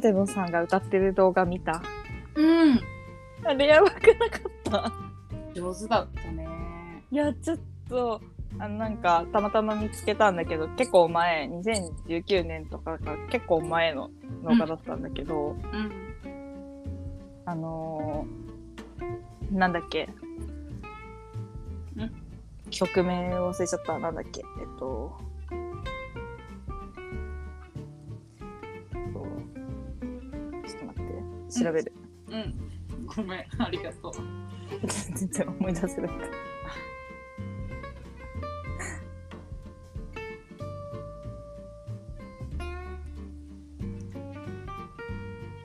[0.00, 1.82] 舘野さんが歌ってる動画見た。
[2.34, 2.80] うん。
[3.44, 4.92] あれやばくなかった？
[5.54, 6.46] 上手だったね。
[7.10, 7.58] いやちょっ
[7.88, 8.20] と
[8.58, 14.10] あのなんかたまたま見つけたんだけど結構前2019年とかから結構前の
[14.44, 15.92] 動画だったんだけど、うん。
[17.44, 20.02] あのーなんだっけ？
[20.04, 20.10] ん。
[22.70, 23.98] 曲名忘れちゃった。
[23.98, 24.40] なんだっけ？
[24.60, 25.16] えっと
[31.48, 31.92] 調べる、
[32.28, 32.54] うん。
[33.16, 33.46] ごめん。
[33.58, 34.12] ありがとう。
[34.86, 36.10] 全然思い出せない。
[36.10, 36.14] か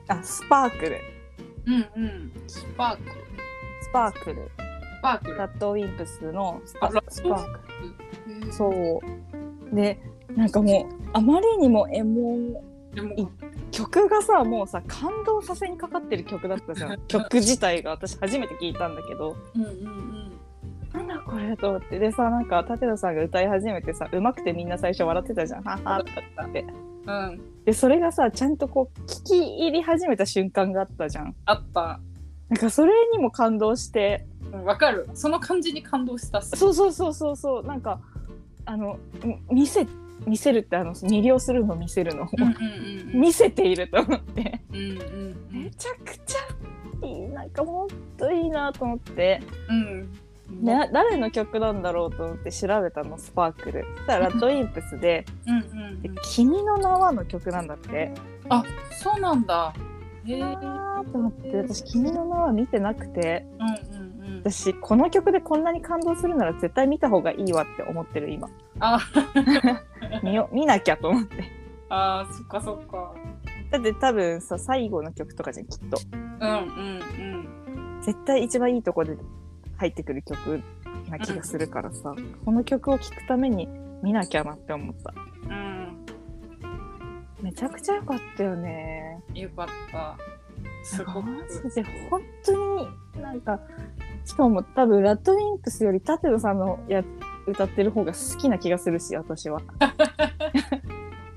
[0.08, 1.00] らあスパークル。
[1.66, 2.32] うんうん。
[2.46, 3.10] スパークル。
[3.82, 4.36] スパークル。
[4.36, 5.36] スパークル。
[5.36, 7.22] ラッドウィンプスのスパス。
[7.22, 7.60] パーク
[8.42, 8.48] ル。
[8.48, 9.00] うそ
[9.72, 9.74] う。
[9.74, 10.00] で
[10.36, 12.36] なんかもうあまりにもエモ
[13.16, 13.26] い
[13.74, 17.00] 曲がさもうさ感動させにかかってる曲だったじゃん。
[17.08, 19.36] 曲自体が私初めて聞いたんだけど。
[19.56, 20.32] うんうんうん。
[20.92, 21.98] なんだこれと思って。
[21.98, 25.62] でさなんか舘野さんが歌い始めてさうまくてみんな最初笑ってたじゃん。
[25.64, 26.04] はっは
[26.46, 26.64] って。
[27.06, 27.40] うん。
[27.64, 31.34] でそれがさちゃんとこう聞き入り始めた瞬間があったじゃん。
[31.44, 31.98] あった。
[32.48, 34.24] なんかそれにも感動して。
[34.52, 35.08] うんわかる。
[35.14, 37.64] その感じに感動したそうそうそうそうそう。
[37.64, 37.98] なんか
[38.66, 39.84] あのみ見せ
[40.26, 42.28] 見せるってあの魅了するの見せるの、
[43.12, 44.60] 見せていると思って。
[44.72, 45.34] うんうん
[45.64, 50.12] めちゃくちゃいいなんかほんといいなと思って、うん。
[50.62, 53.86] ね、誰の曲なんだろうと思って調べたのスパークル。
[53.96, 55.24] そしたらドインプスで
[56.02, 58.12] で「君の名は」の曲なんだって。
[58.50, 58.62] あ
[58.92, 59.72] そうなんだ。
[60.26, 63.46] へえと思って私「君の名は」見てなくて。
[63.58, 64.14] うんうんうん。
[64.40, 68.48] 私この曲でこんなに感動するなら絶対見た方がいいわって思ってる今。
[68.80, 68.98] あ
[70.22, 71.44] 見よ見なきゃと思って。
[71.88, 73.14] あーそっかそっか。
[73.70, 75.98] だって多分さ最後の曲とかじゃんきっと。
[76.40, 79.16] うんうん絶対一番いいとこで
[79.78, 80.62] 入ってくる曲
[81.08, 83.66] な気がするからさ、この曲を聴くために
[84.02, 85.14] 見なきゃなって思った。
[85.48, 86.04] うん。
[87.40, 89.22] めちゃくちゃ良かったよね。
[89.30, 90.16] うんよかった。
[90.82, 91.22] すごく。
[91.22, 93.58] マジで本当になんか
[94.24, 97.02] しかも多分ラッドウィンプスより舘野さんのや
[97.46, 99.60] 歌ってる方が好きな気がするし私は。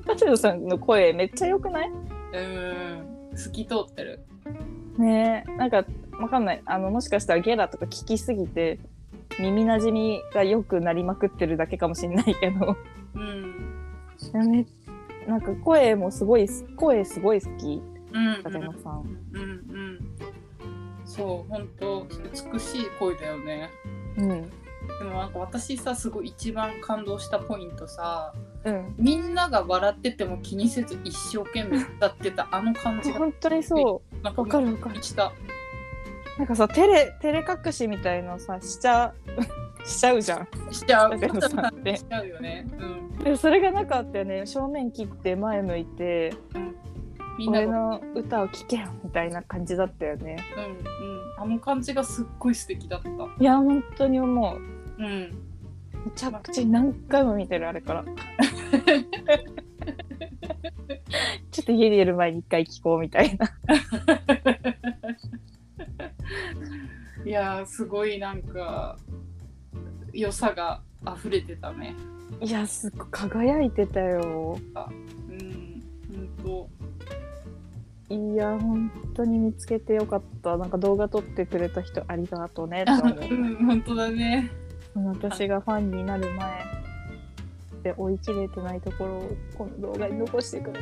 [0.06, 1.90] 舘野さんの声めっちゃ良くない？
[1.90, 4.20] うん透き通ってる。
[4.98, 5.86] ねえなんか
[6.20, 6.62] わかんない。
[6.66, 8.80] あのもしかしたらゲラとか聞きすぎて
[9.40, 12.76] 耳なじみが良くなりまくってるだけかもしれないけど。
[13.14, 13.54] うん。
[14.50, 14.66] め
[15.28, 17.82] なんか声もすごい声すごい好き。
[18.14, 19.20] うん舘野さん。
[19.34, 20.00] うんうん。
[21.06, 22.08] そう本当
[22.54, 23.70] 美しい声だよね。
[24.18, 24.52] うん
[25.00, 28.34] でもなんか私さすごい一番感動したポイントさ
[28.64, 28.96] うん。
[28.98, 34.26] みんなが笑ってても気にせず一生懸命歌ってたあの感じが本当にそう。
[34.26, 35.32] わかるわかるした。
[36.38, 39.14] なんかさ照れ照れ隠しみたいのさしちゃ
[39.86, 40.48] しちゃうじゃん。
[40.72, 41.18] しちゃう。
[41.18, 42.68] しちゃうよね。
[43.26, 43.38] うん。
[43.38, 44.46] それがなかったよね。
[44.46, 46.62] 正面切って前向いて俺
[47.38, 50.38] みんながの歌を聴けよみたいな感じだったよね。
[50.56, 51.22] うんうん。
[51.38, 53.10] あの感じがすっごい素敵だった。
[53.10, 54.58] いや本当に思う。
[55.00, 55.08] うん。
[56.06, 58.06] めちゃくちゃ何回も見てるあれから。
[61.52, 63.48] ちょっと家でやる前に一回聞こうみたいな。
[67.26, 68.98] いやーすごいなんか
[70.14, 71.96] 良さが溢れてたね。
[72.42, 74.58] いやすっごい輝いてたよ
[78.10, 80.58] いや本当に見つけてよかった。
[80.58, 84.50] なんか動画撮ってくれた人ありがとうねううん本当だね。
[84.96, 86.66] 私がファンになる前
[87.84, 90.80] で追い切れてないところをこの動画に残してくれ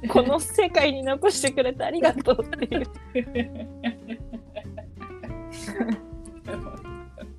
[0.00, 0.08] て。
[0.08, 2.84] この世界に残してくれてありがとうっていう。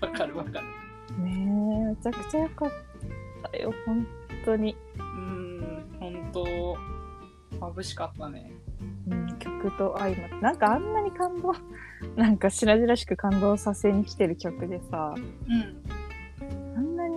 [0.01, 0.65] わかるわかる。
[1.23, 2.69] ねえめちゃくちゃよかっ
[3.51, 4.07] たよ本
[4.43, 6.45] 当に、うん本当
[7.71, 8.51] 眩しかったね。
[8.51, 8.64] うん、
[9.65, 11.53] 曲と相まってなんかあんなに感動
[12.15, 15.25] なんか白々しく感動させに来てる曲でさうん
[16.77, 17.15] あんなに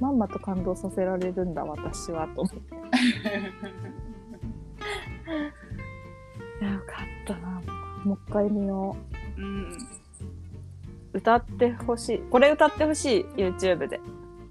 [0.00, 2.74] まんまと感動させられるんだ私はと思って。
[6.60, 7.62] いやよかったな。
[8.04, 8.96] もう一回見よ
[9.38, 9.40] う。
[9.40, 9.78] うん。
[11.12, 12.18] 歌ってほしい。
[12.18, 14.00] これ歌ってほしい YouTube で。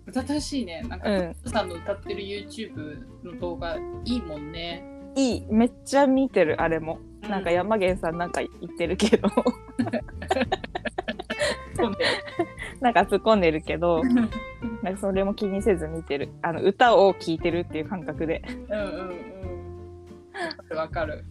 [0.08, 0.82] 歌ってほしいね。
[0.88, 1.36] なんか、うん。
[1.44, 4.84] トさんの歌ってる YouTube の動画いいもんね。
[5.16, 5.48] いい。
[5.50, 9.30] めっちゃ見てるあれも、うんなんか山源さんなんか言ってるけど。
[12.82, 16.30] なんか突っ込んでるけどなんかそれも気にせず見てる。
[16.42, 18.42] あの歌を聴いてるっていう感覚で。
[18.70, 18.90] うんうん
[20.72, 20.78] うん。
[20.78, 21.24] わかる。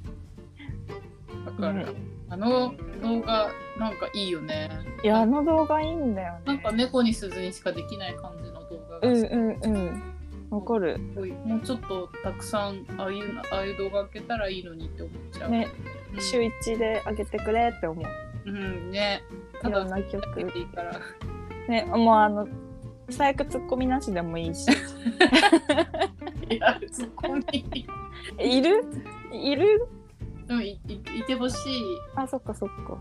[1.47, 1.87] わかる。
[2.31, 4.69] あの動画なんかいいよね。
[5.03, 6.41] いやあの動画いいんだよね。
[6.45, 10.03] なんか猫に鈴にしかできない感じの動画がうんすうんうん。
[10.51, 10.99] わかる。
[11.45, 15.51] もうちょっとたくさんああいうのああいう動画開けたらいいのにって思っちゃう。
[15.51, 15.69] ね。
[15.83, 15.88] うん
[16.19, 18.05] 週一で上げてくれって思う。
[18.47, 19.23] うんね。
[19.61, 20.41] たいろだんな曲。
[20.41, 21.01] いいから。
[21.69, 22.49] ねもうあの
[23.11, 24.69] 最悪ツッコミなしでもいいし。
[26.51, 27.87] いやそこに
[28.39, 28.85] いる？
[29.33, 29.89] いる？
[30.49, 31.83] うんいいいてほしい。
[32.17, 32.99] あそっかそっか。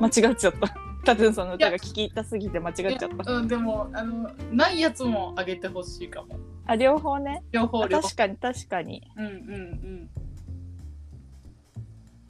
[0.00, 0.74] 間違っちゃった。
[1.04, 3.32] タトゥンさんの歌が聞きたすぎて間違っちゃった。
[3.32, 6.38] うんでもあのないやつもあげてほしいかも。
[6.66, 7.42] あ両方ね。
[7.50, 8.02] 両方両方。
[8.04, 9.02] 確かに確かに。
[9.16, 10.21] うんうんい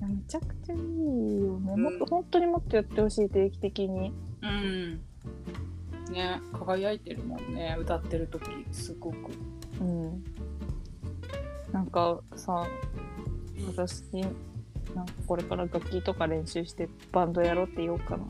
[0.03, 0.85] やめちゃくちゃいいよ
[1.61, 4.13] ね、うんもっと本当にもっとやってほしい定期的に。
[4.43, 4.49] うん
[6.09, 6.13] うん。
[6.13, 9.17] ね輝いてるもんね歌ってる時すごく。
[9.81, 10.25] うん。
[11.73, 12.67] なんかさ
[13.67, 14.03] 私
[14.95, 18.25] なんかこれから楽器とか練習してバンドやろうって言おうかな。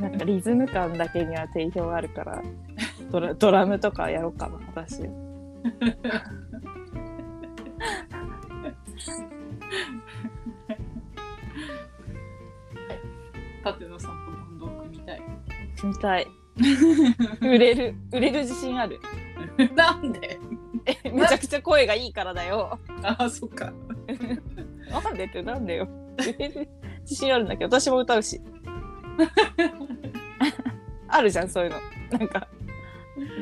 [0.00, 2.42] なんかリズム感だけには定評あるから
[3.10, 5.02] ドラドラムとかやろうかな私
[13.64, 15.22] 舘野さんとバンドを組みたい。
[15.84, 16.26] みたい。
[17.40, 17.94] 売れる。
[18.12, 19.00] 売れる自信ある。
[19.74, 20.38] なんで？
[20.84, 22.78] えめちゃくちゃ声がいいからだよ。
[23.02, 23.72] あそっか。
[24.90, 25.88] なんでってなんでよ。
[26.18, 26.68] 売れる
[27.02, 28.40] 自信あるんだけど私も歌うし。
[31.08, 31.78] あるじゃんそういうの。
[32.18, 32.48] なんか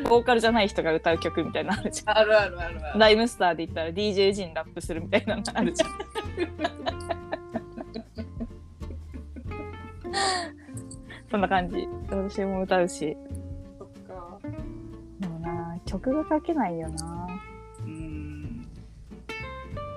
[0.08, 1.76] ボーカルじゃない人が歌う曲みたいな。
[1.76, 2.86] のあるじゃんあるあるある。
[2.86, 5.36] あるライムスターで言ったら DJ ジンラップするみたいな。
[5.36, 5.90] のあるじゃん
[11.30, 11.88] そんな感じ。
[12.10, 13.16] 私も歌うし。
[13.78, 14.38] そっか。
[15.20, 17.28] でもな曲が書けないよな。
[17.84, 18.66] うん。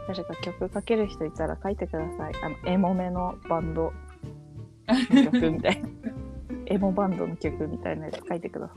[0.08, 2.34] 誰か曲書ける人いたら書いてください。
[2.44, 3.92] あのエモめのバンド。
[4.88, 5.90] の 曲みたいな。
[6.68, 8.74] エモバンドの曲みたいなやつ書いてくださ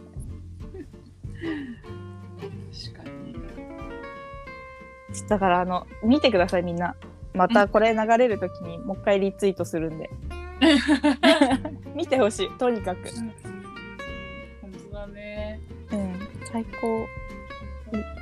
[2.83, 3.33] 確かに。
[3.33, 3.35] い
[5.29, 6.94] だからあの見てくださいみんな。
[7.35, 10.11] またこれ流れる時にもう一回リツイートするんで。
[11.94, 13.09] 見てほしいとにかく。
[14.62, 15.61] 本当だね。
[15.93, 16.15] うん。
[16.44, 17.06] 最高。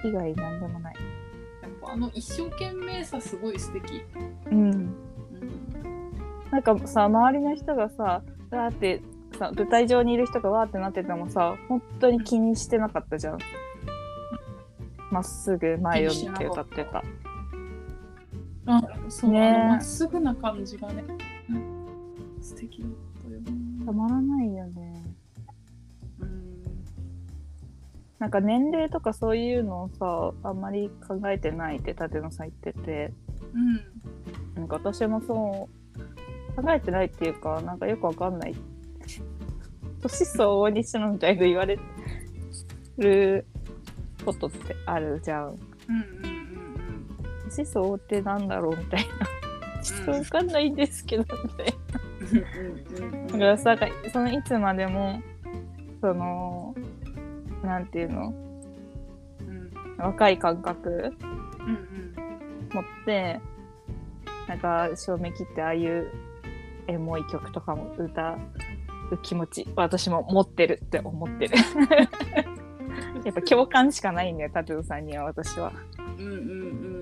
[0.05, 0.95] い以外なんでもない。
[1.63, 4.03] やっぱあの一生懸命さすごい素敵。
[4.51, 4.71] うん。
[4.71, 4.95] うん。
[6.51, 9.01] なんかさ周りの人がさわーって
[9.35, 13.39] さ舞台上にいる人がわーってなっててもさ本当に気にしてなかったじゃん。
[15.11, 17.05] まっすぐ前を見て歌ってた。
[18.67, 19.67] あそう、ね。
[19.69, 21.05] まっすぐな感じがね、
[21.51, 21.85] うん
[22.41, 22.91] 素敵だっ
[23.23, 23.53] たよね。
[23.87, 25.05] たまらないよね。
[26.21, 26.63] うん。
[28.19, 33.13] なんか年齢とかそういうのをさあんまり考えてないって舘野さん言ってて。
[33.55, 34.05] うん。
[34.55, 35.69] なんか私もそ
[36.57, 38.55] う考えてないっていうかなんかよくわかんない
[40.09, 41.79] 年相応にしろみたいな言われ
[42.99, 43.47] る
[44.25, 45.49] ことってあるじゃん。
[45.49, 46.45] うんうんうん
[47.51, 49.83] 年相応ってなんだろうみたいな。
[49.83, 53.27] ちょっとわかんないんですけどみたいな。
[53.27, 53.77] だからさ
[54.13, 55.21] そのいつまでも
[56.01, 56.75] その
[57.63, 57.87] なん。
[57.87, 58.35] ていうの
[59.41, 59.71] うん。
[59.99, 61.13] 若い感覚
[61.61, 62.15] うん。
[62.73, 63.41] 持って
[64.49, 64.59] なん。
[64.59, 66.11] か照明切ってああいう
[66.89, 68.37] エモい曲とかも歌
[69.15, 71.57] う気持ち私も持ってるって思ってる。
[73.25, 75.73] やっぱ共感しかないんだよタトゥーさんには私は。
[76.19, 76.35] うんうんう
[76.91, 76.94] ん